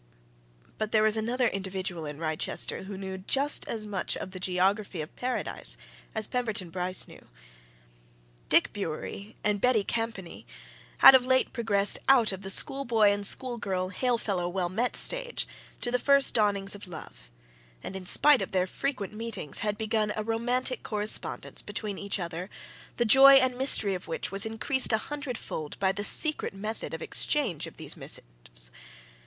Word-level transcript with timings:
But 0.79 0.91
there 0.91 1.03
was 1.03 1.15
another 1.15 1.45
individual 1.47 2.07
in 2.07 2.17
Wrychester 2.17 2.85
who 2.85 2.97
knew 2.97 3.19
just 3.19 3.67
as 3.67 3.85
much 3.85 4.17
of 4.17 4.31
the 4.31 4.39
geography 4.39 4.99
of 4.99 5.15
Paradise 5.15 5.77
as 6.15 6.25
Pemberton 6.25 6.71
Bryce 6.71 7.07
knew. 7.07 7.27
Dick 8.49 8.73
Bewery 8.73 9.35
and 9.43 9.61
Betty 9.61 9.83
Campany 9.83 10.47
had 11.05 11.13
of 11.13 11.27
late 11.27 11.53
progressed 11.53 11.99
out 12.09 12.31
of 12.31 12.41
the 12.41 12.49
schoolboy 12.49 13.11
and 13.11 13.27
schoolgirl 13.27 13.89
hail 13.89 14.17
fellow 14.17 14.49
well 14.49 14.69
met 14.69 14.95
stage 14.95 15.47
to 15.81 15.91
the 15.91 15.99
first 15.99 16.33
dawnings 16.33 16.73
of 16.73 16.87
love, 16.87 17.29
and 17.83 17.95
in 17.95 18.07
spite 18.07 18.41
of 18.41 18.53
their 18.53 18.65
frequent 18.65 19.13
meetings 19.13 19.59
had 19.59 19.77
begun 19.77 20.11
a 20.15 20.23
romantic 20.23 20.81
correspondence 20.81 21.61
between 21.61 21.99
each 21.99 22.17
other, 22.19 22.49
the 22.97 23.05
joy 23.05 23.33
and 23.33 23.55
mystery 23.55 23.93
of 23.93 24.07
which 24.07 24.31
was 24.31 24.47
increased 24.47 24.91
a 24.91 24.97
hundredfold 24.97 25.77
by 25.77 25.93
a 25.95 26.03
secret 26.03 26.55
method 26.55 26.91
of 26.95 27.03
exchange 27.03 27.67
of 27.67 27.77
these 27.77 27.95
missives. 27.95 28.71